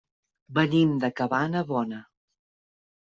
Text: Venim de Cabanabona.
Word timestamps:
Venim 0.59 0.95
de 1.03 1.11
Cabanabona. 1.21 1.99